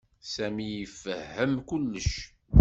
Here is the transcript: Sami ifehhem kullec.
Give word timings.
Sami 0.31 0.65
ifehhem 0.85 1.53
kullec. 1.67 2.11